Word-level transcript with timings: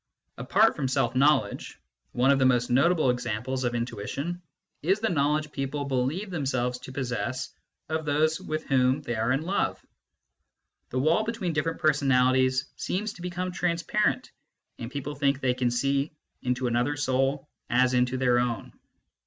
Apart 0.39 0.75
from 0.75 0.87
self 0.87 1.13
knowledge, 1.13 1.79
one 2.13 2.31
of 2.31 2.39
the 2.39 2.45
most 2.47 2.71
notable 2.71 3.11
examples 3.11 3.63
of 3.63 3.75
intuition 3.75 4.41
is 4.81 4.99
the 4.99 5.09
knowledge 5.09 5.51
people 5.51 5.85
believe 5.85 6.31
themselves 6.31 6.79
to 6.79 6.91
possess 6.91 7.53
of 7.87 8.03
those 8.03 8.41
with 8.41 8.63
whom 8.65 9.03
they 9.03 9.13
are 9.13 9.31
in 9.31 9.43
love: 9.43 9.79
the 10.89 10.97
wall 10.97 11.23
between 11.23 11.53
different 11.53 11.77
personalities 11.79 12.65
seems 12.77 13.13
to 13.13 13.21
become 13.21 13.51
transparent, 13.51 14.31
and 14.79 14.89
people 14.89 15.13
think 15.13 15.39
they 15.39 15.53
see 15.69 16.11
into 16.41 16.65
another 16.65 16.95
soul 16.97 17.47
as 17.69 17.93
into 17.93 18.17
their 18.17 18.39
own. 18.39 18.73